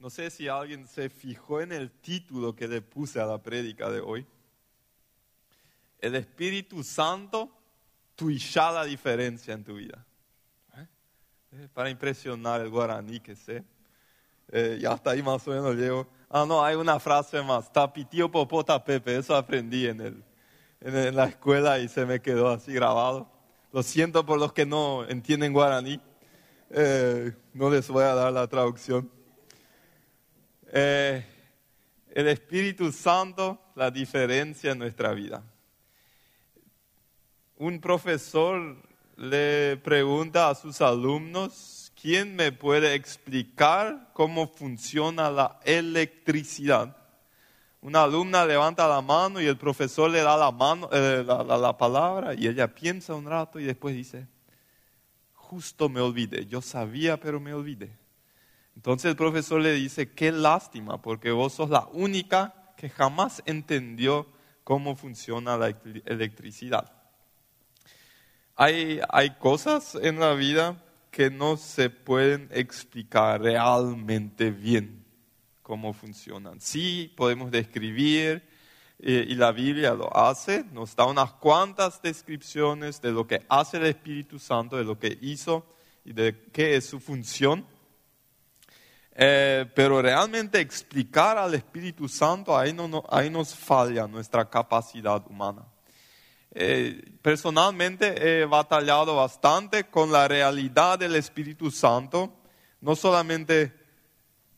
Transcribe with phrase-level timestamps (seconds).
[0.00, 3.90] No sé si alguien se fijó en el título que le puse a la prédica
[3.90, 4.26] de hoy.
[5.98, 7.50] El Espíritu Santo
[8.16, 10.06] tuya la diferencia en tu vida.
[11.52, 11.68] ¿Eh?
[11.74, 13.62] Para impresionar el guaraní que sé.
[14.48, 16.08] Eh, y hasta ahí más o menos llego.
[16.30, 17.70] Ah, no, hay una frase más.
[17.70, 19.18] Tapitío popota pepe.
[19.18, 20.24] Eso aprendí en, el,
[20.80, 23.30] en la escuela y se me quedó así grabado.
[23.70, 26.00] Lo siento por los que no entienden guaraní.
[26.70, 29.19] Eh, no les voy a dar la traducción.
[30.72, 31.24] Eh,
[32.12, 35.42] el Espíritu Santo, la diferencia en nuestra vida.
[37.56, 38.76] Un profesor
[39.16, 46.96] le pregunta a sus alumnos, ¿quién me puede explicar cómo funciona la electricidad?
[47.80, 52.34] Una alumna levanta la mano y el profesor le da la, mano, eh, la palabra
[52.34, 54.28] y ella piensa un rato y después dice,
[55.34, 57.90] justo me olvidé, yo sabía pero me olvidé.
[58.80, 64.26] Entonces el profesor le dice, qué lástima, porque vos sos la única que jamás entendió
[64.64, 66.90] cómo funciona la electricidad.
[68.56, 75.04] Hay, hay cosas en la vida que no se pueden explicar realmente bien
[75.60, 76.58] cómo funcionan.
[76.58, 78.42] Sí, podemos describir,
[78.98, 83.76] eh, y la Biblia lo hace, nos da unas cuantas descripciones de lo que hace
[83.76, 85.66] el Espíritu Santo, de lo que hizo
[86.02, 87.66] y de qué es su función.
[89.22, 95.66] Eh, pero realmente explicar al Espíritu Santo, ahí, no, ahí nos falla nuestra capacidad humana.
[96.52, 102.32] Eh, personalmente he batallado bastante con la realidad del Espíritu Santo,
[102.80, 103.74] no solamente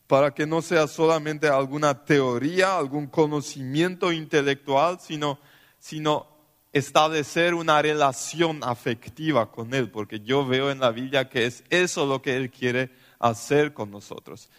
[0.07, 5.39] para que no sea solamente alguna teoría, algún conocimiento intelectual, sino,
[5.77, 6.25] sino
[6.71, 12.05] establecer una relación afectiva con Él, porque yo veo en la Biblia que es eso
[12.05, 14.49] lo que Él quiere hacer con nosotros.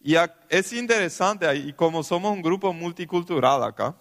[0.00, 0.14] Y
[0.48, 3.96] es interesante, y como somos un grupo multicultural acá,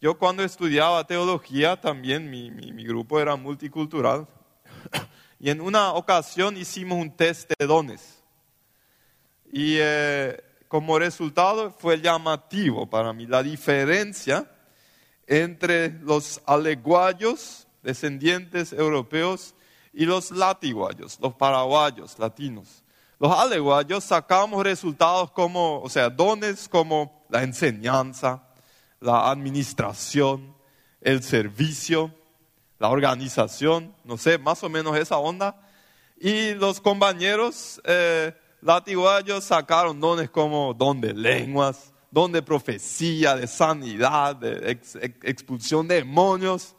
[0.00, 4.26] yo cuando estudiaba teología también mi, mi grupo era multicultural,
[5.38, 8.22] y en una ocasión hicimos un test de dones.
[9.52, 14.50] Y eh, como resultado fue llamativo para mí la diferencia
[15.26, 19.54] entre los aleguayos, descendientes europeos,
[19.92, 22.82] y los latiguayos, los paraguayos, latinos.
[23.20, 28.42] Los aleguayos sacamos resultados como, o sea, dones como la enseñanza,
[28.98, 30.56] la administración,
[31.02, 32.14] el servicio,
[32.78, 35.54] la organización, no sé, más o menos esa onda.
[36.18, 43.46] Y los compañeros eh, latiguayos sacaron dones como don de lenguas, don de profecía, de
[43.46, 44.80] sanidad, de
[45.24, 46.74] expulsión de demonios.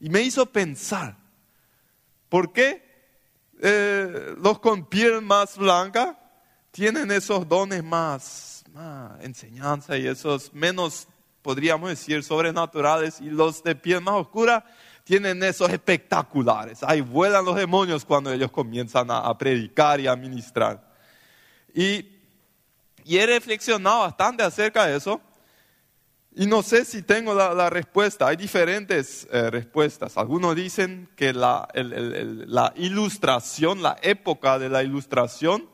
[0.00, 1.16] Y me hizo pensar,
[2.28, 2.85] ¿por qué
[3.60, 6.18] eh, los con piel más blanca
[6.70, 11.08] tienen esos dones más, más enseñanza y esos menos,
[11.42, 14.64] podríamos decir, sobrenaturales y los de piel más oscura
[15.04, 16.82] tienen esos espectaculares.
[16.82, 20.86] Ahí vuelan los demonios cuando ellos comienzan a predicar y a ministrar.
[21.76, 22.08] Y,
[23.04, 25.20] he reflexionado bastante acerca de eso.
[26.38, 28.28] Y no sé si tengo la, respuesta.
[28.28, 30.18] Hay diferentes eh, respuestas.
[30.18, 31.66] Algunos dicen que la,
[32.76, 35.66] ilustración, la época de la ilustración,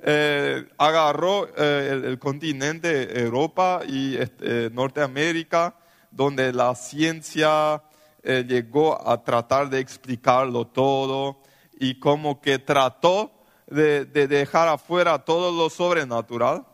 [0.00, 5.76] eh, agarró eh, el, continente Europa y este, Norteamérica,
[6.10, 7.80] donde la ciencia
[8.24, 11.42] llegó a tratar de explicarlo todo
[11.78, 13.32] y como que trató
[13.68, 16.64] de, dejar afuera todo lo sobrenatural.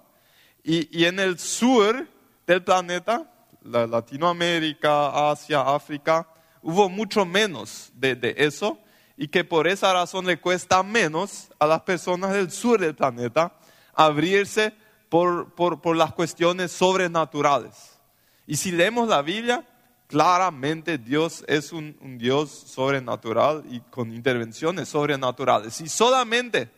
[0.64, 2.06] Y, en el sur
[2.48, 3.30] del planeta,
[3.62, 6.26] Latinoamérica, Asia, África,
[6.62, 8.78] hubo mucho menos de, eso
[9.16, 13.52] y que por esa razón le cuesta menos a las personas del sur del planeta
[13.94, 14.72] abrirse
[15.08, 17.98] por, por, las cuestiones sobrenaturales.
[18.46, 19.66] Y si leemos la Biblia,
[20.06, 25.80] claramente Dios es un, un, Dios sobrenatural y con intervenciones sobrenaturales.
[25.80, 26.70] Y solamente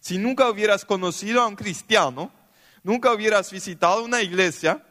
[0.00, 2.30] si nunca hubieras conocido a un cristiano,
[2.82, 4.84] nunca hubieras visitado una iglesia,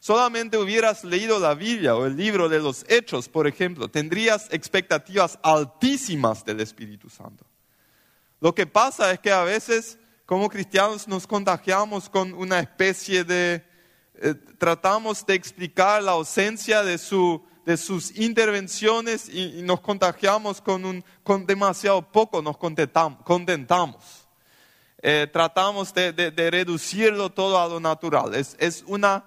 [0.00, 5.38] solamente hubieras leído la Biblia o el libro de los Hechos, por ejemplo, tendrías expectativas
[5.42, 7.46] altísimas del Espíritu Santo.
[8.40, 13.64] Lo que pasa es que a veces como cristianos nos contagiamos con una especie de,
[14.14, 22.02] eh, tratamos de explicar la ausencia de, sus intervenciones y, nos contagiamos con, con demasiado
[22.10, 24.28] poco, nos contentamos.
[25.02, 26.12] Eh, tratamos de,
[26.50, 28.34] reducirlo todo a lo natural.
[28.34, 29.24] Es, una,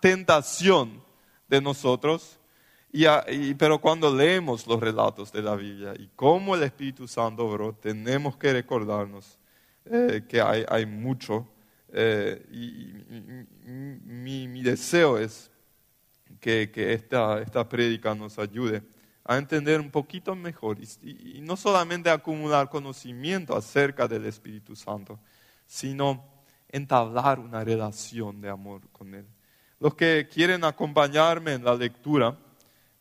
[0.00, 1.02] tentación
[1.48, 2.38] de nosotros,
[3.58, 8.36] pero cuando leemos los relatos de la Biblia y cómo el Espíritu Santo obró, tenemos
[8.36, 9.38] que recordarnos
[9.86, 11.48] eh, que hay, mucho
[11.94, 15.50] Eh, y, mi, mi, deseo es
[16.40, 17.68] que, que esta, esta
[18.14, 18.82] nos ayude
[19.24, 25.20] a entender un poquito mejor y, y, no solamente acumular conocimiento acerca del Espíritu Santo,
[25.66, 26.31] sino
[26.72, 29.26] entablar una relación de amor con Él.
[29.78, 32.36] Los que quieren acompañarme en la lectura,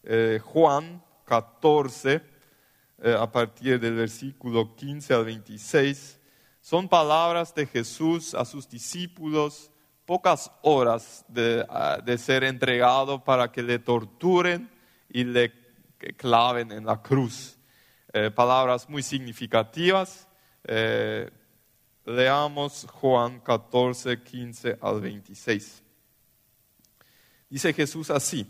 [0.04, 2.22] eh, Juan 14,
[3.04, 6.20] eh, a partir del versículo 15 al 26,
[6.60, 9.72] son palabras de Jesús a sus discípulos
[10.06, 14.70] pocas horas de, ah, ser entregado para que le torturen
[15.08, 15.54] y le
[16.18, 17.58] claven en la cruz.
[18.12, 20.28] Eh, palabras muy significativas.
[22.12, 25.84] Leamos Juan 14, 15 al 26.
[27.50, 28.46] Dice Jesús así,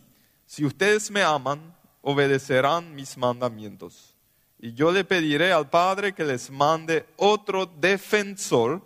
[0.45, 4.15] si ustedes me aman, obedecerán mis mandamientos.
[4.59, 8.81] Y yo le pediré al Padre que les mande otro defensor.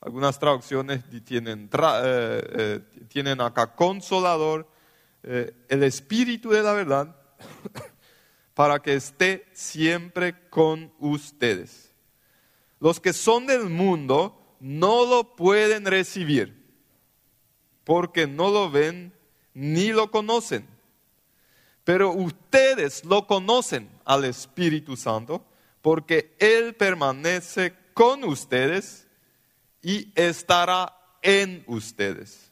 [0.00, 4.68] Algunas traducciones tienen, eh, eh, tienen acá consolador,
[5.24, 7.16] eh, el Espíritu de la verdad,
[8.54, 11.85] para que esté siempre con ustedes.
[12.80, 16.64] Los que son del mundo no lo pueden recibir
[17.84, 19.12] porque no lo ven
[19.54, 20.76] ni lo conocen
[21.86, 25.46] pero ustedes lo conocen al Espíritu Santo
[25.82, 29.06] porque Él permanece con ustedes
[29.82, 32.50] y estará en ustedes.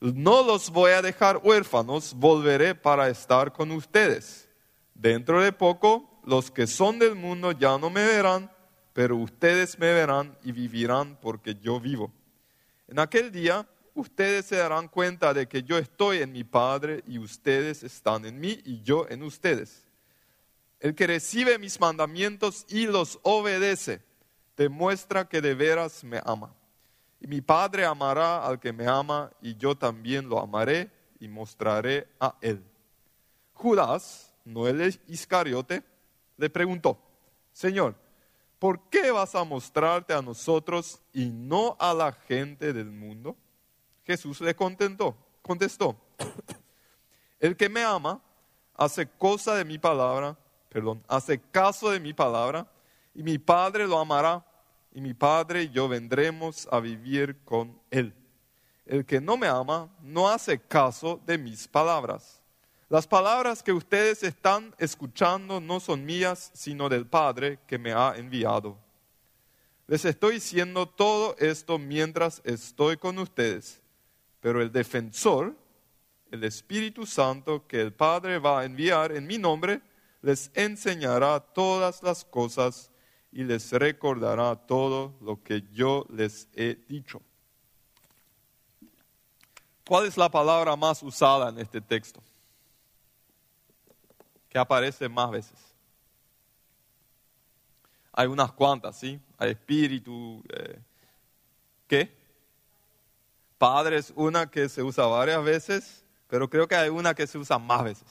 [0.00, 4.48] No los voy a dejar huérfanos, volveré para estar con ustedes.
[4.94, 8.50] Dentro de poco, los que son del mundo ya no me verán,
[8.94, 12.12] pero ustedes me verán y vivirán porque yo vivo.
[12.86, 17.18] En aquel día ustedes se darán cuenta de que yo estoy en mi Padre y
[17.18, 19.84] ustedes están en mí y yo en ustedes.
[20.78, 24.00] El que recibe mis mandamientos y los obedece,
[24.56, 26.54] demuestra que de veras me ama.
[27.20, 30.88] Y mi Padre amará al que me ama y yo también lo amaré
[31.18, 32.62] y mostraré a él.
[33.54, 35.82] Judas, no el Iscariote,
[36.36, 37.00] le preguntó,
[37.52, 38.03] Señor,
[38.64, 43.36] ¿por qué vas a mostrarte a nosotros y no a la gente del mundo?
[44.04, 45.94] Jesús le contentó, contestó,
[47.40, 48.22] el que me ama
[48.74, 50.38] hace cosa de mi palabra,
[50.70, 52.66] perdón, hace caso de mi palabra,
[53.14, 54.42] y mi Padre lo amará,
[54.94, 58.14] y mi Padre y yo vendremos a vivir con él.
[58.86, 62.40] El que no me ama no hace caso de mis palabras.
[62.94, 68.14] Las palabras que ustedes están escuchando no son mías, sino del Padre que me ha
[68.16, 68.78] enviado.
[69.88, 73.82] Les estoy diciendo todo esto mientras estoy con ustedes
[74.38, 75.56] pero el defensor,
[76.30, 79.80] el Espíritu Santo que el Padre va a enviar en mi nombre,
[80.22, 82.92] les enseñará todas las cosas
[83.32, 87.20] y les recordará todo lo que yo les he dicho.
[89.84, 92.22] ¿Cuál es la palabra más usada en este texto?
[94.54, 95.58] Aparece más veces.
[98.12, 99.20] Hay unas cuantas, ¿sí?
[99.36, 100.42] Hay espíritu.
[100.48, 100.78] Eh,
[101.88, 102.16] ¿Qué?
[103.58, 107.38] Padre es una que se usa varias veces, pero creo que hay una que se
[107.38, 108.06] usa más veces.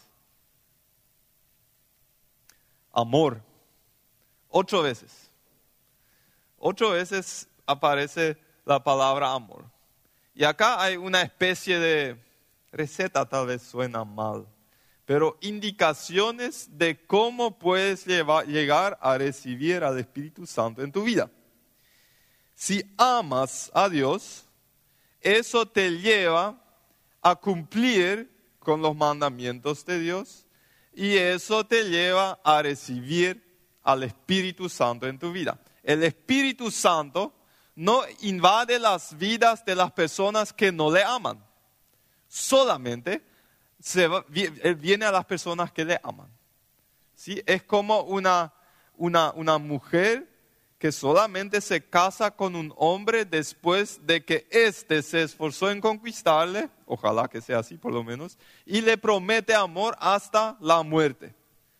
[2.91, 3.41] Amor,
[4.49, 5.29] ocho veces.
[6.59, 9.65] Ocho veces aparece la palabra amor.
[10.35, 12.17] Y acá hay una especie de
[12.71, 14.47] receta, tal vez suena mal,
[15.05, 21.29] pero indicaciones de cómo puedes llegar a recibir al Espíritu Santo en tu vida.
[22.55, 24.45] Si amas a Dios,
[25.19, 26.61] eso te lleva
[27.21, 30.45] a cumplir con los mandamientos de Dios
[30.93, 33.43] y eso te lleva a recibir
[33.83, 35.59] al Espíritu Santo en tu vida.
[35.81, 37.33] El Espíritu Santo
[37.75, 41.43] no invade las vidas de las personas que no le aman.
[42.27, 43.32] Solamente
[44.63, 46.29] él viene a las personas que le aman.
[47.15, 47.41] ¿Sí?
[47.45, 48.53] Es como una,
[48.95, 50.29] una, una mujer
[50.77, 56.69] que solamente se casa con un hombre después de que éste se esforzó en conquistarle,
[56.85, 61.33] ojalá que sea así por lo menos, y le promete amor hasta la muerte.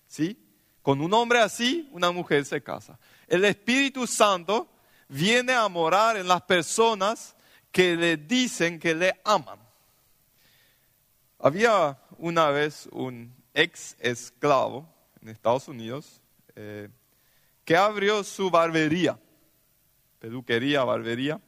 [0.08, 0.38] ¿Sí?
[0.82, 3.00] Con un hombre así, una mujer se casa.
[3.28, 4.70] El Espíritu Santo
[5.08, 7.36] viene a morar en las personas
[7.72, 9.63] que le dicen que le aman.
[11.46, 14.88] Había una vez un ex esclavo
[15.22, 16.22] en Estados Unidos,
[16.56, 16.88] eh,
[17.66, 19.20] que abrió su barbería,
[20.20, 21.42] peluquería, barbería,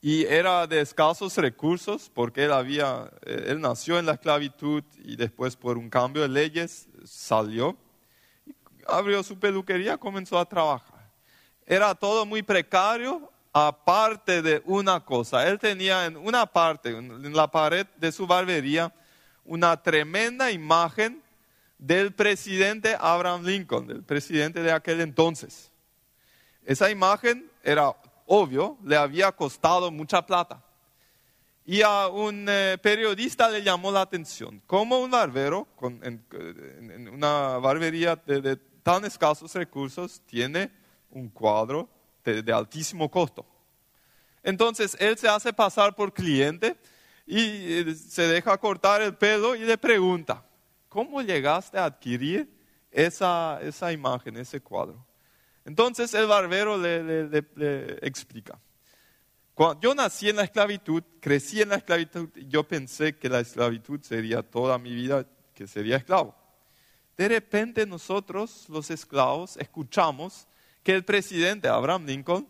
[0.00, 5.16] y era de escasos recursos porque él, había, eh, él nació en la esclavitud y
[5.16, 7.76] después por un cambio de leyes salió,
[8.86, 11.10] abrió su peluquería, comenzó a trabajar.
[11.66, 15.48] Era todo muy precario aparte de una cosa.
[15.48, 18.92] Él tenía en una parte, en la pared de su barbería,
[19.46, 21.22] una tremenda imagen
[21.78, 25.70] del presidente Abraham Lincoln, del presidente de aquel entonces.
[26.66, 27.96] Esa imagen era
[28.26, 30.62] obvio, le había costado mucha plata.
[31.64, 35.66] Y a un eh, periodista le llamó la atención, como un barbero
[36.02, 40.70] en, una barbería de, tan escasos recursos tiene
[41.10, 41.95] un cuadro
[42.34, 43.46] de, altísimo costo.
[44.42, 46.76] Entonces él se hace pasar por cliente
[47.26, 50.44] y eh, se deja cortar el pelo y le pregunta,
[50.88, 52.48] ¿cómo llegaste a adquirir
[52.90, 55.04] esa, esa imagen, ese cuadro?
[55.64, 57.28] Entonces el barbero le
[58.02, 58.58] explica,
[59.56, 64.02] cuando yo nací en la esclavitud, crecí en la esclavitud, yo pensé que la esclavitud
[64.02, 66.34] sería toda mi vida, que sería esclavo.
[67.16, 70.46] De repente nosotros, los esclavos, escuchamos
[70.86, 72.46] que el presidente Abraham Lincoln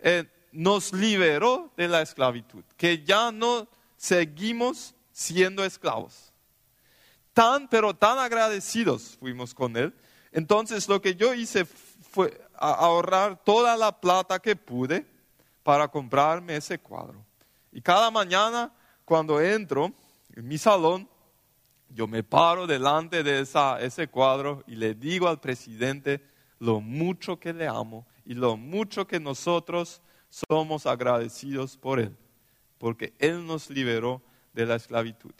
[0.00, 3.66] eh, nos liberó de la esclavitud, que ya no
[3.96, 6.32] seguimos siendo esclavos.
[7.32, 9.92] Tan, pero tan agradecidos fuimos con él.
[10.30, 15.04] Entonces lo que yo hice fue ahorrar toda la plata que pude
[15.64, 17.26] para comprarme ese cuadro.
[17.72, 18.72] Y cada mañana
[19.04, 19.92] cuando entro
[20.36, 21.08] en mi salón,
[21.88, 26.22] yo me paro delante de esa, ese cuadro y le digo al presidente
[26.64, 32.16] lo mucho que le amo y lo mucho que nosotros somos agradecidos por él,
[32.78, 34.22] porque él nos liberó
[34.54, 35.34] de la esclavitud.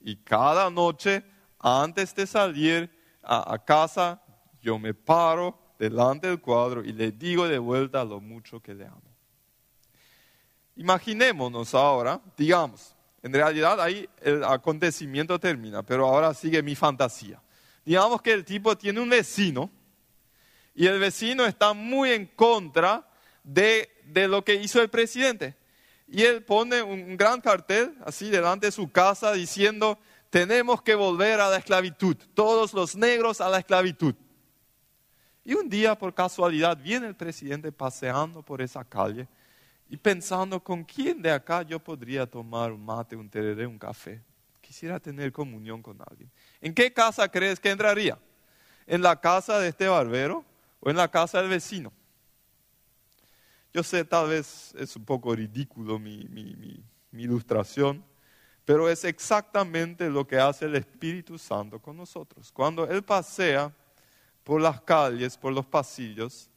[0.00, 1.24] Y cada noche,
[1.58, 2.90] antes de salir
[3.22, 4.22] a, casa,
[4.62, 8.86] yo me paro delante del cuadro y le digo de vuelta lo mucho que le
[8.86, 9.02] amo.
[10.76, 17.42] Imaginémonos ahora, digamos, en realidad ahí el acontecimiento termina, pero ahora sigue mi fantasía.
[17.84, 19.70] Digamos que el tipo tiene un vecino
[20.78, 23.04] y el vecino está muy en contra
[23.42, 23.90] de,
[24.28, 25.56] lo que hizo el presidente.
[26.06, 29.98] Y él pone un gran cartel así delante de su casa diciendo,
[30.30, 34.14] tenemos que volver a la esclavitud, todos los negros a la esclavitud.
[35.44, 39.26] Y un día, por casualidad, viene el presidente paseando por esa calle
[39.88, 44.22] y pensando con quién de acá yo podría tomar un mate, un tereré, un café.
[44.60, 46.30] Quisiera tener comunión con alguien.
[46.60, 48.16] ¿En qué casa crees que entraría?
[48.86, 50.44] ¿En la casa de este barbero
[50.80, 51.92] o en la casa del vecino?
[53.72, 56.82] Yo sé, tal vez es un poco ridículo mi,
[57.12, 58.04] ilustración,
[58.64, 62.50] pero es exactamente lo que hace el Espíritu Santo con nosotros.
[62.52, 63.72] Cuando Él pasea
[64.44, 66.50] por las calles, por los pasillos,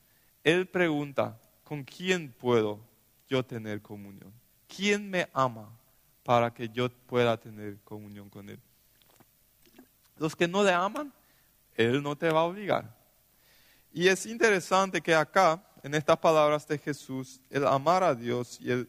[0.44, 2.80] Él pregunta, ¿con quién puedo
[3.28, 4.34] yo tener comunión?
[4.68, 5.70] ¿Quién me ama
[6.24, 8.60] para que yo pueda tener comunión con Él?
[10.18, 11.12] Los que no le aman,
[11.76, 13.01] Él no te va a obligar.
[13.94, 18.72] Y es interesante que acá, en estas palabras de Jesús, el amar a Dios y
[18.72, 18.88] el,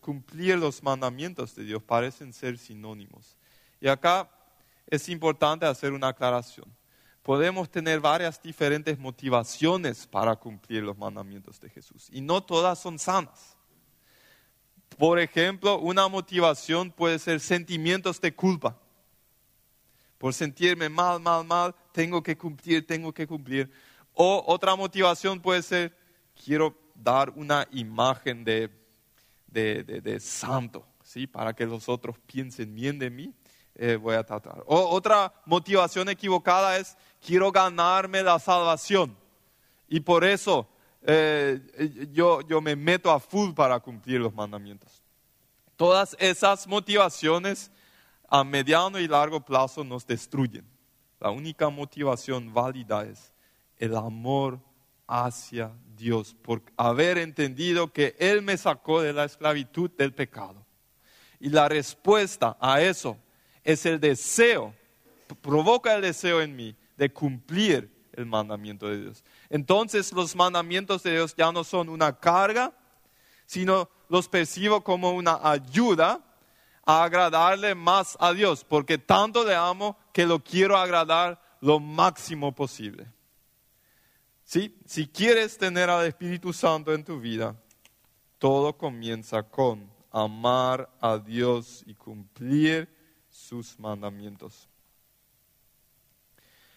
[0.00, 3.36] cumplir los mandamientos de Dios parecen ser sinónimos.
[3.80, 4.30] Y acá
[4.86, 6.66] es importante hacer una aclaración.
[7.22, 12.98] Podemos tener varias diferentes motivaciones para cumplir los mandamientos de Jesús y no todas son
[12.98, 13.56] sanas.
[14.98, 18.78] Por ejemplo, una motivación puede ser sentimientos de culpa.
[20.18, 23.70] Por sentirme mal, mal, mal, tengo que cumplir, tengo que cumplir.
[24.14, 25.96] O otra motivación puede ser,
[26.44, 28.70] quiero dar una imagen de,
[29.46, 31.26] de, santo, ¿sí?
[31.26, 33.34] para que los otros piensen bien de mí.
[33.76, 34.62] Eh, voy a tratar.
[34.66, 39.16] O otra motivación equivocada es, quiero ganarme la salvación.
[39.88, 40.68] Y por eso
[41.02, 45.02] eh, yo, yo me meto a full para cumplir los mandamientos.
[45.76, 47.72] Todas esas motivaciones
[48.28, 50.64] a mediano y largo plazo nos destruyen.
[51.18, 53.33] La única motivación válida es
[53.78, 54.60] el amor
[55.06, 60.64] hacia Dios, por haber entendido que Él me sacó de la esclavitud del pecado.
[61.40, 63.18] Y la respuesta a eso
[63.62, 64.74] es el deseo,
[65.40, 69.24] provoca el deseo en mí de cumplir el mandamiento de Dios.
[69.50, 72.72] Entonces los mandamientos de Dios ya no son una carga,
[73.46, 76.20] sino los percibo como una ayuda
[76.86, 82.54] a agradarle más a Dios, porque tanto le amo que lo quiero agradar lo máximo
[82.54, 83.06] posible.
[84.44, 87.56] Si quieres tener al Espíritu Santo en tu vida,
[88.38, 92.88] todo comienza con amar a Dios y cumplir
[93.30, 94.68] sus mandamientos.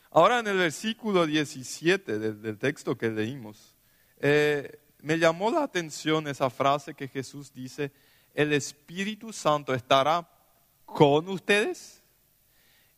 [0.09, 3.75] Ahora en el versículo 17 del, texto que leímos,
[4.19, 7.91] eh, me llamó la atención esa frase que Jesús dice,
[8.33, 10.27] el Espíritu Santo estará
[10.85, 12.01] con ustedes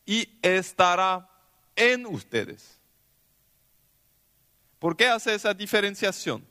[0.06, 1.30] y estará
[1.76, 2.79] en ustedes.
[4.80, 6.46] ¿Por qué hace esa diferenciación?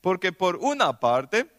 [0.00, 1.50] Porque por una parte,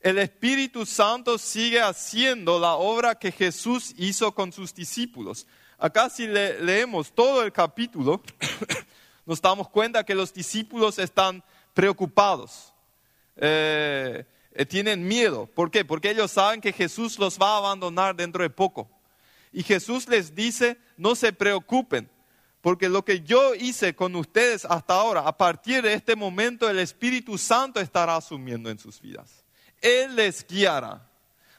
[0.00, 5.46] el Espíritu Santo sigue haciendo la obra que Jesús hizo con sus discípulos.
[5.78, 8.22] Acá si leemos todo el capítulo,
[9.26, 11.42] nos damos cuenta que los discípulos están
[11.74, 12.72] preocupados,
[13.36, 15.46] eh, eh, tienen miedo.
[15.46, 15.84] ¿Por qué?
[15.84, 18.88] Porque ellos saben que Jesús los va a abandonar dentro de poco.
[19.52, 22.08] Y Jesús les dice, no se preocupen,
[22.66, 26.80] porque lo que yo hice con ustedes hasta ahora, a partir de este momento el
[26.80, 29.44] Espíritu Santo estará asumiendo en sus vidas.
[29.80, 31.08] Él les guiará.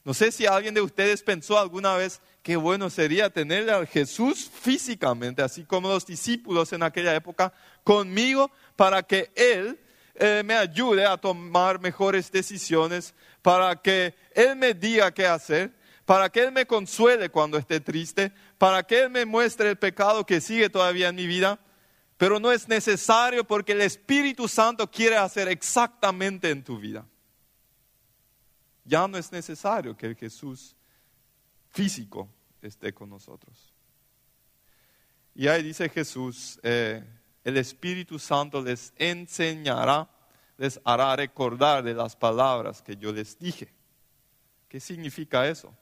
[0.03, 4.51] No sé si alguien de ustedes pensó alguna vez qué bueno sería tener a Jesús
[4.53, 7.53] físicamente, así como los discípulos en aquella época,
[7.85, 9.79] conmigo para que Él
[10.15, 15.71] eh, me ayude a tomar mejores decisiones, para que Él me diga qué hacer,
[16.07, 20.25] para que Él me consuele cuando esté triste, para que Él me muestre el pecado
[20.25, 21.59] que sigue todavía en mi vida.
[22.15, 27.05] Pero no es necesario porque el Espíritu Santo quiere hacer exactamente en tu vida.
[28.85, 30.77] Ya no es necesario que el Jesús
[31.71, 32.29] físico
[32.61, 33.73] esté con nosotros.
[35.35, 37.03] Y ahí dice Jesús, eh,
[37.43, 40.09] el Espíritu Santo les enseñará,
[40.57, 43.73] les hará recordar de las palabras que yo les dije.
[44.69, 45.75] ¿Qué significa eso?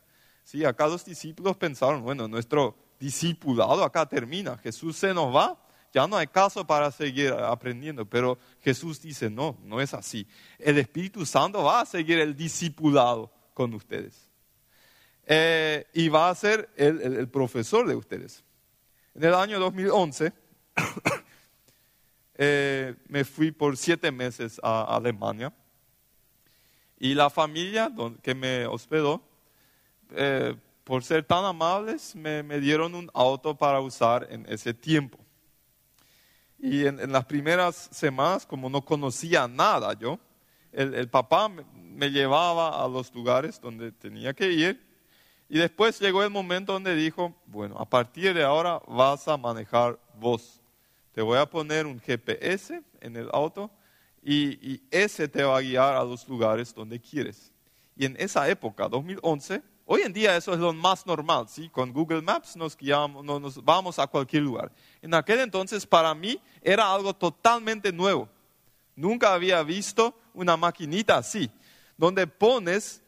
[0.45, 5.59] Sí, acá los discípulos pensaron, bueno, nuestro discipulado acá termina, Jesús se nos va,
[5.91, 10.27] ya no hay caso para seguir aprendiendo, pero Jesús dice, no, no es así.
[10.59, 14.29] El Espíritu Santo va a seguir el discipulado con ustedes.
[15.25, 18.43] Eh, y va a ser el, profesor de ustedes.
[19.15, 20.31] En el año 2011
[22.35, 25.51] eh, me fui por siete meses a Alemania
[26.99, 29.23] y la familia que me hospedó,
[30.11, 35.17] eh, por ser tan amables, me, dieron un auto para usar en ese tiempo.
[36.59, 40.19] Y en, las primeras semanas, como no conocía nada yo,
[40.71, 44.85] el, papá me llevaba a los lugares donde tenía que ir
[45.47, 49.99] y después llegó el momento donde dijo, bueno, a partir de ahora vas a manejar
[50.19, 50.59] vos.
[51.11, 53.71] Te voy a poner un GPS en el auto
[54.23, 57.53] y, ese te va a guiar a los lugares donde quieres.
[57.95, 61.69] Y en esa época, 2011, hoy en día eso es lo más normal, ¿sí?
[61.69, 64.71] Con Google Maps nos guiamos, nos vamos a cualquier lugar.
[65.01, 68.27] En aquel entonces para mí era algo totalmente nuevo.
[68.95, 71.49] Nunca había visto una maquinita así,
[71.97, 73.01] donde pones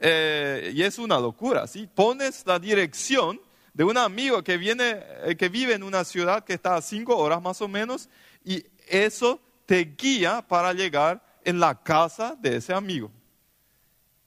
[0.00, 1.88] eh, y es una locura, ¿sí?
[1.94, 3.40] Pones la dirección
[3.72, 7.16] de un amigo que, viene, eh, que vive en una ciudad que está a cinco
[7.16, 8.08] horas más o menos
[8.44, 13.10] y eso te guía para llegar en la casa de ese amigo.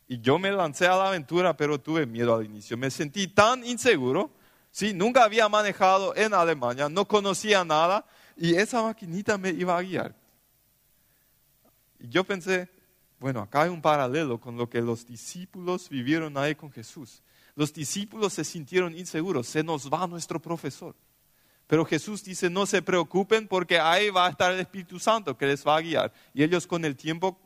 [0.07, 2.77] Y yo me lancé a la aventura, pero tuve miedo al inicio.
[2.77, 4.31] Me sentí tan inseguro,
[4.71, 4.93] ¿sí?
[4.93, 8.05] Nunca había manejado en Alemania, no conocía nada
[8.37, 10.15] y esa maquinita me iba a guiar.
[11.99, 12.69] Y yo pensé,
[13.19, 17.21] bueno, acá hay un paralelo con lo que los discípulos vivieron ahí con Jesús.
[17.55, 20.95] Los discípulos se sintieron inseguros, se nos va nuestro profesor.
[21.65, 25.47] Pero Jesús dice, no se preocupen porque ahí va a estar el Espíritu Santo que
[25.47, 26.13] les va a guiar.
[26.33, 27.37] Y ellos con el tiempo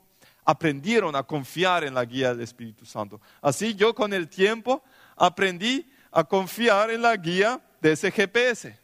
[0.44, 3.22] aprendieron a confiar en la guía del Espíritu Santo.
[3.42, 4.84] Así yo con el tiempo
[5.16, 8.78] aprendí a confiar en la guía de ese GPS.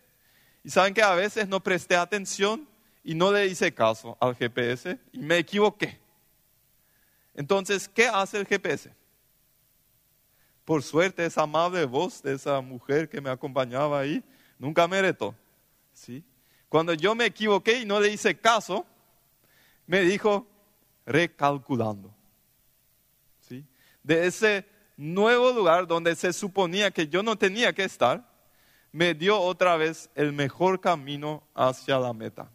[0.63, 2.67] Y saben que a veces no presté atención
[3.03, 5.99] y no le hice caso al GPS y me equivoqué.
[7.33, 8.91] Entonces, ¿qué hace el GPS?
[10.65, 14.23] Por suerte, esa amable voz de esa mujer que me acompañaba ahí
[14.59, 15.33] nunca me retó.
[15.93, 16.23] ¿sí?
[16.67, 18.85] Cuando yo me equivoqué y no le hice caso,
[19.85, 20.45] me dijo,
[21.07, 22.13] recalculando.
[23.39, 23.65] ¿sí?
[24.03, 28.29] De ese nuevo lugar donde se suponía que yo no tenía que estar,
[28.91, 32.51] me dio otra vez el mejor camino hacia la meta.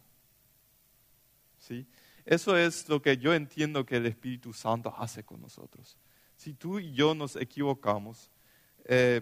[1.57, 1.85] ¿sí?
[2.25, 5.97] Eso es lo que yo entiendo que el Espíritu Santo hace con nosotros.
[6.37, 8.29] Si tú y yo nos equivocamos,
[8.85, 9.21] eh,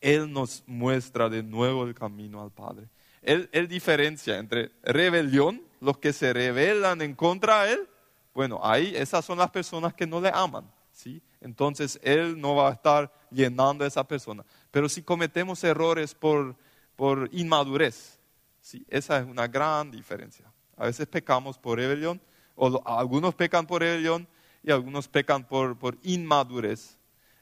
[0.00, 2.88] Él nos muestra de nuevo el camino al Padre.
[3.22, 7.88] Él, diferencia entre rebelión, los que se rebelan en contra de Él,
[8.34, 10.70] bueno, ahí esas son las personas que no le aman.
[10.92, 11.22] ¿sí?
[11.40, 14.44] Entonces Él no va a estar llenando a esa persona.
[14.70, 16.56] Pero si cometemos errores por,
[16.96, 18.18] por inmadurez,
[18.60, 18.84] ¿sí?
[18.88, 20.50] esa es una gran diferencia.
[20.76, 22.20] A veces pecamos por rebelión,
[22.54, 24.26] o algunos pecan por rebelión
[24.62, 26.96] y algunos pecan por, por inmadurez.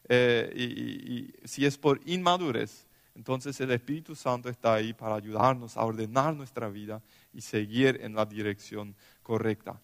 [0.09, 5.85] Eh, y, si es por inmadurez, entonces el Espíritu Santo está ahí para ayudarnos a
[5.85, 9.81] ordenar nuestra vida y seguir en la dirección correcta.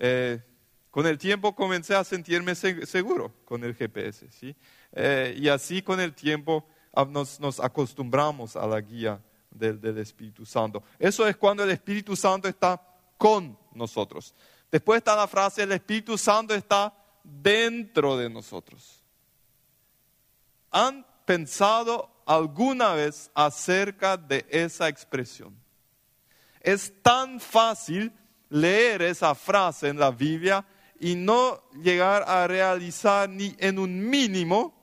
[0.00, 0.42] Eh,
[0.90, 4.26] con el tiempo comencé a sentirme seguro con el GPS.
[4.92, 10.46] Eh, y así con el tiempo ah, nos, nos acostumbramos a la guía del, Espíritu
[10.46, 10.82] Santo.
[10.98, 12.80] Eso es cuando el Espíritu Santo está
[13.16, 14.34] con nosotros.
[14.70, 19.04] Después está la frase, el Espíritu Santo está dentro de nosotros.
[20.70, 25.54] ¿Han pensado alguna vez acerca de esa expresión?
[26.60, 28.12] Es tan fácil
[28.50, 30.64] leer esa frase en la Biblia
[30.98, 34.74] y no llegar a realizar ni en un mínimo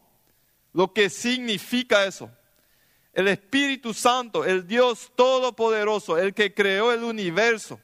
[0.74, 2.30] lo que significa eso.
[3.14, 7.80] El Espíritu Santo, el Dios Todopoderoso, el que creó el universo,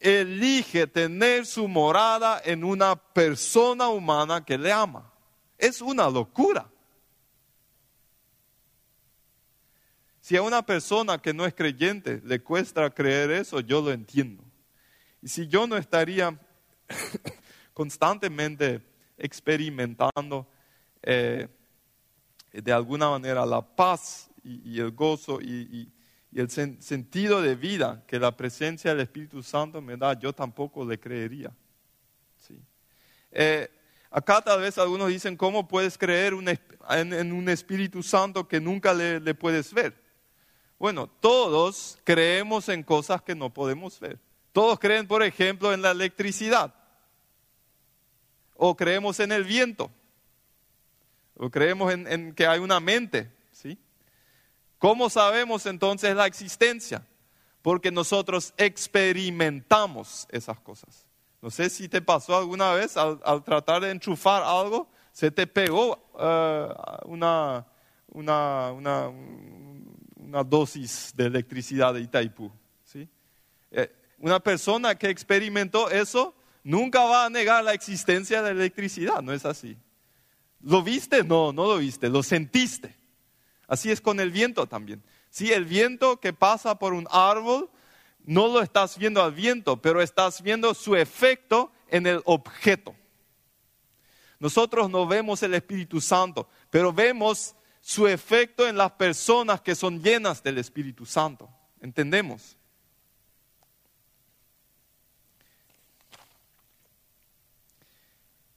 [0.00, 5.10] elige tener su morada en una persona humana que le ama.
[5.58, 6.70] Es una locura.
[10.24, 14.42] Si a una persona que no es creyente le cuesta creer eso, yo lo entiendo.
[15.20, 16.40] Y si yo no estaría
[17.74, 18.80] constantemente
[19.18, 20.48] experimentando
[21.02, 21.46] eh,
[22.50, 25.92] de alguna manera la paz y, el gozo y,
[26.32, 30.98] el sentido de vida que la presencia del Espíritu Santo me da, yo tampoco le
[30.98, 31.52] creería.
[33.30, 33.68] Eh,
[34.10, 39.34] acá tal vez algunos dicen, ¿cómo puedes creer en, un Espíritu Santo que nunca le
[39.34, 40.02] puedes ver?
[40.84, 44.18] Bueno, todos creemos en cosas que no podemos ver.
[44.52, 46.74] Todos creen, por ejemplo, en la electricidad.
[48.54, 49.90] O creemos en el viento.
[51.38, 53.32] O creemos en, que hay una mente.
[53.50, 53.78] ¿sí?
[54.76, 57.06] ¿Cómo sabemos entonces la existencia?
[57.62, 61.06] Porque nosotros experimentamos esas cosas.
[61.40, 65.98] No sé si te pasó alguna vez al, tratar de enchufar algo, se te pegó
[66.20, 66.68] eh,
[67.06, 67.64] una,
[68.08, 69.10] una, una,
[70.24, 72.50] una dosis de electricidad de Itaipú.
[72.84, 73.08] ¿sí?
[73.70, 79.22] Eh, una persona que experimentó eso nunca va a negar la existencia de la electricidad,
[79.22, 79.76] ¿no es así?
[80.60, 81.22] ¿Lo viste?
[81.22, 82.96] No, no lo viste, lo sentiste.
[83.68, 85.02] Así es con el viento también.
[85.28, 87.68] Sí, el viento que pasa por un árbol,
[88.24, 92.94] no lo estás viendo al viento, pero estás viendo su efecto en el objeto.
[94.38, 97.54] Nosotros no vemos el Espíritu Santo, pero vemos
[97.86, 101.50] su efecto en las personas que son llenas del Espíritu Santo.
[101.82, 102.56] ¿Entendemos?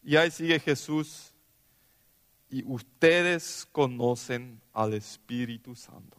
[0.01, 1.33] Y ahí sigue Jesús.
[2.49, 6.15] Y ustedes conocen al Espíritu Santo.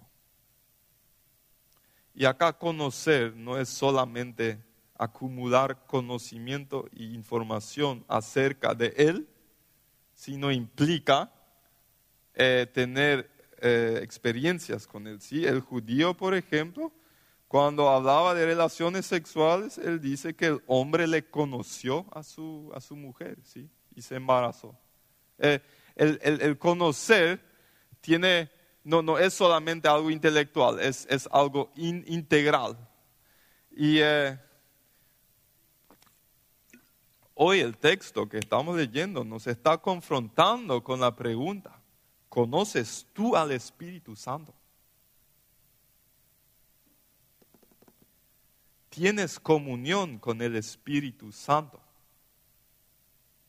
[2.14, 4.62] Y acá conocer no es solamente
[4.98, 9.26] acumular conocimiento e información acerca de Él,
[10.12, 11.32] sino implica
[12.40, 13.29] eh, tener
[13.61, 15.20] eh, experiencias con él.
[15.20, 15.44] ¿sí?
[15.44, 16.92] El judío, por ejemplo,
[17.48, 22.81] cuando hablaba de relaciones sexuales, él dice que el hombre le conoció a su, a
[22.81, 23.68] su mujer ¿sí?
[23.92, 24.79] y se embarazó.
[25.38, 25.59] Eh,
[25.96, 27.40] el, el, conocer
[28.01, 28.53] tiene,
[28.85, 32.79] no, no es solamente algo intelectual, es, es algo integral.
[33.72, 33.98] Y
[37.35, 41.77] hoy el texto que estamos leyendo nos está confrontando con la pregunta,
[42.28, 44.54] ¿Conoces tú al Espíritu Santo?
[48.90, 51.80] ¿Tienes comunión con el Espíritu Santo?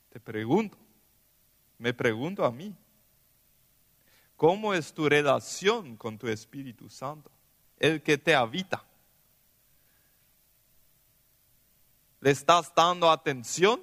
[0.10, 0.78] Te pregunto,
[1.78, 2.76] me pregunto a mí,
[4.36, 7.32] ¿cómo es tu relación con tu Espíritu Santo?
[7.78, 8.84] El que te habita.
[12.22, 13.82] ¿Le estás dando atención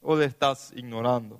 [0.00, 1.38] o le estás ignorando?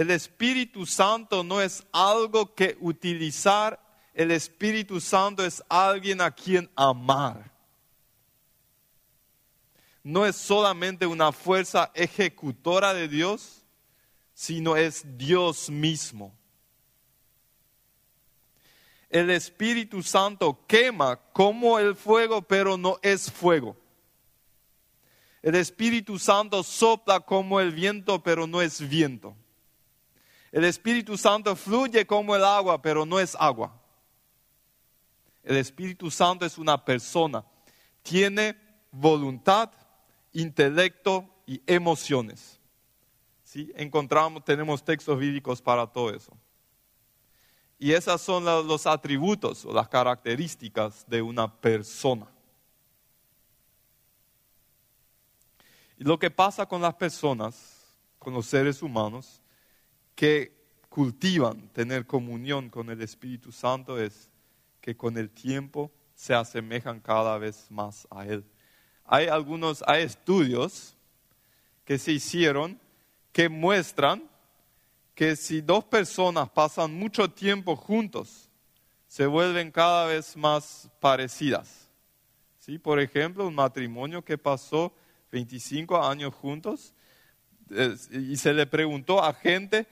[0.00, 3.78] El Espíritu Santo no es algo que utilizar,
[4.14, 7.52] el Espíritu Santo es alguien a quien amar.
[10.02, 13.62] No es solamente una fuerza ejecutora de Dios,
[14.32, 16.34] sino es Dios mismo.
[19.10, 23.76] El Espíritu Santo quema como el fuego, pero no es fuego.
[25.42, 29.36] El Espíritu Santo sopla como el viento, pero no es viento.
[30.52, 33.80] El Espíritu Santo fluye como el agua, pero no es agua.
[35.42, 37.44] El Espíritu Santo es una persona.
[38.02, 38.56] Tiene
[38.90, 39.70] voluntad,
[40.32, 42.58] intelecto y emociones.
[43.44, 43.72] ¿Sí?
[43.76, 46.36] Encontramos, tenemos textos bíblicos para todo eso.
[47.78, 52.26] Y esas son los atributos o las características de una persona.
[55.96, 59.39] Y lo que pasa con las personas, con los seres humanos,
[60.14, 64.28] que cultivan tener comunión con el Espíritu Santo es
[64.80, 68.44] que con el tiempo se asemejan cada vez más a Él.
[69.04, 70.96] Hay algunos, hay estudios
[71.84, 72.78] que se hicieron
[73.32, 74.28] que muestran
[75.14, 78.48] que si dos personas pasan mucho tiempo juntos,
[79.06, 81.88] se vuelven cada vez más parecidas.
[82.58, 82.78] ¿Sí?
[82.78, 84.94] Por ejemplo, un matrimonio que pasó
[85.32, 86.94] 25 años juntos
[88.10, 89.86] y se le preguntó a gente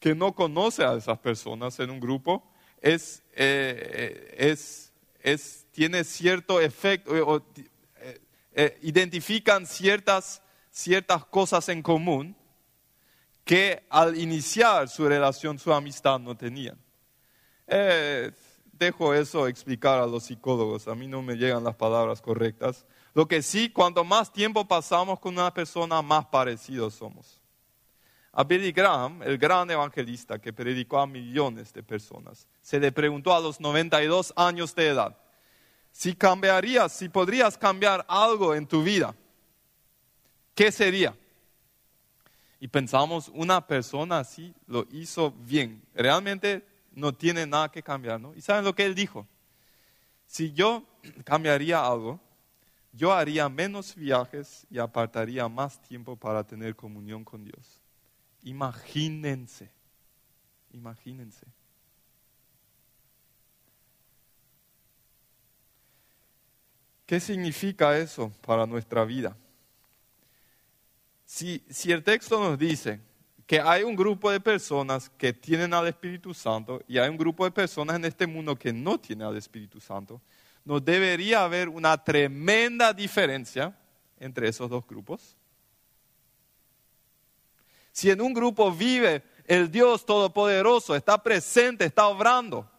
[0.00, 2.44] que no conoce a esas personas en un grupo,
[2.80, 7.42] es, eh, es, es, tiene cierto efecto, o,
[8.82, 12.36] identifican ciertas, ciertas cosas en común
[13.44, 16.78] que al iniciar su relación, su amistad no tenían.
[18.72, 22.84] dejo eso explicar a los psicólogos, a mí no me llegan las palabras correctas,
[23.14, 27.40] lo que sí, cuanto más tiempo pasamos con una persona, más parecidos somos.
[28.38, 33.34] A Billy Graham, el gran evangelista que predicó a millones de personas, se le preguntó
[33.34, 35.18] a los 92 años de edad,
[35.90, 39.12] si cambiarías, si podrías cambiar algo en tu vida,
[40.54, 41.16] ¿qué sería?
[42.60, 45.82] Y pensamos, una persona así lo hizo bien.
[45.92, 48.36] Realmente no tiene nada que cambiar, ¿no?
[48.36, 49.26] ¿Y saben lo que él dijo?
[50.26, 50.84] Si yo
[51.24, 52.20] cambiaría algo,
[52.92, 57.80] yo haría menos viajes y apartaría más tiempo para tener comunión con Dios.
[58.42, 59.70] Imagínense,
[60.72, 61.46] imagínense.
[67.08, 69.34] ¿Qué significa eso para nuestra vida?
[71.24, 73.00] Si, si, el texto nos dice
[73.46, 77.46] que hay un grupo de personas que tienen al Espíritu Santo y hay un grupo
[77.46, 80.20] de personas en este mundo que no tienen al Espíritu Santo,
[80.66, 83.74] no debería haber una tremenda diferencia
[84.18, 85.37] entre esos dos grupos.
[87.98, 92.70] Si en un grupo vive el Dios Todopoderoso, está presente, está obrando,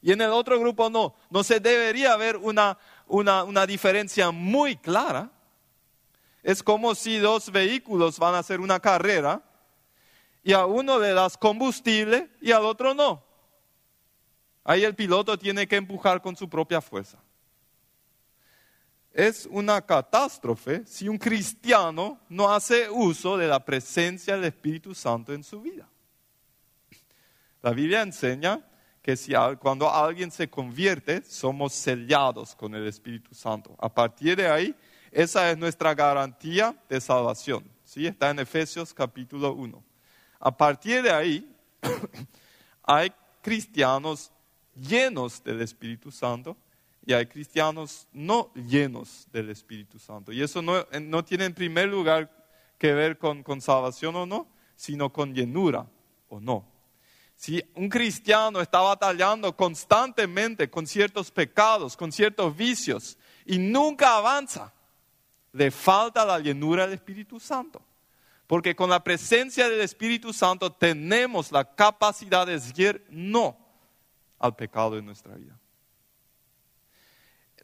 [0.00, 4.76] y en el otro grupo no, no se debería haber una, una, una diferencia muy
[4.76, 5.32] clara.
[6.44, 9.42] Es como si dos vehículos van a hacer una carrera
[10.44, 13.24] y a uno le das combustible y al otro no.
[14.62, 17.18] Ahí el piloto tiene que empujar con su propia fuerza.
[19.12, 25.34] Es una catástrofe si un cristiano no hace uso de la presencia del Espíritu Santo
[25.34, 25.86] en su vida.
[27.60, 28.66] La Biblia enseña
[29.02, 33.74] que si, cuando alguien se convierte, somos sellados con el Espíritu Santo.
[33.78, 34.74] A partir de ahí,
[35.10, 37.70] esa es nuestra garantía de salvación.
[37.94, 39.84] Está en Efesios capítulo 1.
[40.40, 41.54] A partir de ahí,
[42.82, 44.32] hay cristianos
[44.74, 46.56] llenos del Espíritu Santo
[47.04, 50.32] y hay cristianos no llenos del Espíritu Santo.
[50.32, 52.30] Y eso no, no tiene en primer lugar
[52.78, 55.86] que ver con, con salvación o no, sino con llenura
[56.28, 56.68] o no.
[57.36, 64.72] Si un cristiano está batallando constantemente con ciertos pecados, con ciertos vicios, y nunca avanza,
[65.52, 67.82] le falta la llenura del Espíritu Santo.
[68.46, 73.56] Porque con la presencia del Espíritu Santo tenemos la capacidad de decir no
[74.38, 75.58] al pecado en nuestra vida.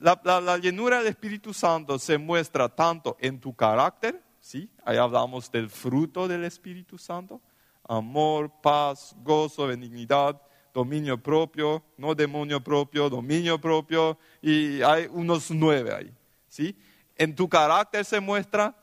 [0.00, 4.70] La, llenura del Espíritu Santo se muestra tanto en tu carácter, ¿sí?
[4.84, 7.40] Ahí hablamos del fruto del Espíritu Santo,
[7.88, 10.40] amor, paz, gozo, benignidad,
[10.72, 16.12] dominio propio, no demonio propio, dominio propio, y hay unos nueve ahí,
[16.46, 16.76] ¿sí?
[17.16, 18.76] En tu carácter se muestra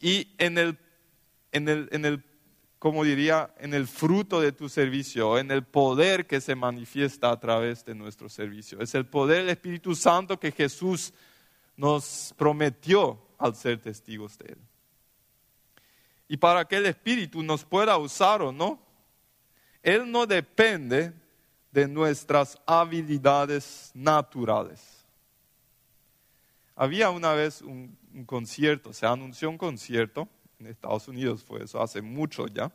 [0.00, 0.78] y en el,
[1.50, 2.24] en el, en el
[2.82, 7.38] como diría, en el fruto de tu servicio, en el poder que se manifiesta a
[7.38, 8.80] través de nuestro servicio.
[8.80, 11.14] Es el poder del Espíritu Santo que Jesús
[11.76, 14.58] nos prometió al ser testigos de Él.
[16.26, 18.84] Y para que el Espíritu nos pueda usar o no,
[19.80, 21.12] Él no depende
[21.70, 25.06] de nuestras habilidades naturales.
[26.74, 30.28] Había una vez un, un concierto, se anunció un concierto
[30.62, 32.70] en Estados Unidos fue eso hace mucho ya,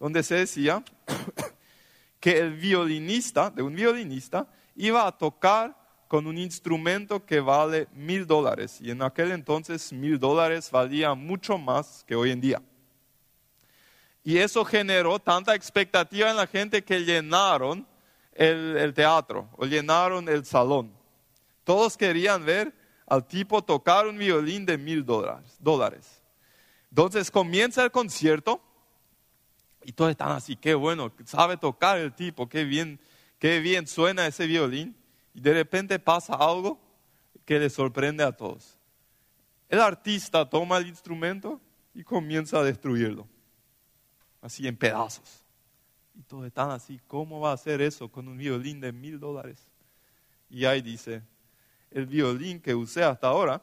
[0.00, 0.82] donde se decía
[2.20, 5.76] que el violinista, de un violinista, iba a tocar
[6.08, 8.78] con un instrumento que vale mil dólares.
[8.80, 12.62] Y en aquel entonces mil dólares valía mucho más que hoy en día.
[14.24, 17.86] Y eso generó tanta expectativa en la gente que llenaron
[18.32, 20.92] el, el teatro o llenaron el salón.
[21.64, 22.72] Todos querían ver
[23.06, 26.21] al tipo tocar un violín de mil dólares.
[26.92, 28.60] Entonces comienza el concierto
[29.82, 33.00] y todos están así, qué bueno, sabe tocar el tipo, qué bien,
[33.38, 34.94] qué bien suena ese violín.
[35.32, 36.78] Y de repente pasa algo
[37.46, 38.76] que le sorprende a todos.
[39.70, 41.62] El artista toma el instrumento
[41.94, 43.26] y comienza a destruirlo,
[44.42, 45.46] así en pedazos.
[46.14, 49.66] Y todos están así, ¿cómo va a hacer eso con un violín de mil dólares?
[50.50, 51.22] Y ahí dice,
[51.90, 53.62] el violín que usé hasta ahora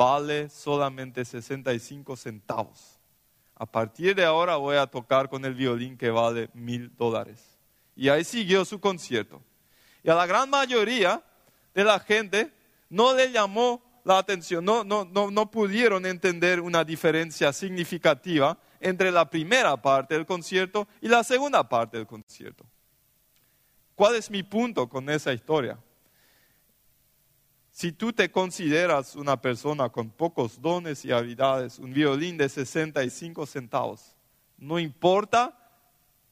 [0.00, 2.98] vale solamente 65 centavos.
[3.54, 7.58] A partir de ahora voy a tocar con el violín que vale mil dólares.
[7.94, 9.42] Y ahí siguió su concierto.
[10.02, 11.22] Y a la gran mayoría
[11.74, 12.50] de la gente
[12.88, 19.10] no le llamó la atención, no, no, no, no pudieron entender una diferencia significativa entre
[19.12, 22.64] la primera parte del concierto y la segunda parte del concierto.
[23.94, 25.78] ¿Cuál es mi punto con esa historia?
[27.72, 33.46] Si tú te consideras una persona con pocos dones y habilidades, un violín de 65
[33.46, 34.16] centavos,
[34.58, 35.56] no importa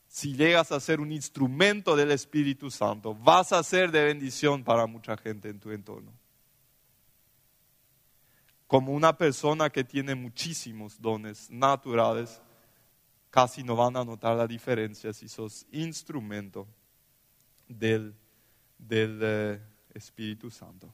[0.09, 4.87] si llegas a ser un instrumento del Espíritu Santo, vas a ser de bendición para
[4.87, 6.13] mucha gente en tu entorno.
[8.67, 12.41] Como una persona que tiene muchísimos dones naturales,
[13.31, 16.67] casi no van a notar la diferencia si sos instrumento
[17.67, 18.15] del,
[18.79, 19.61] del eh,
[19.95, 20.93] Espíritu Santo.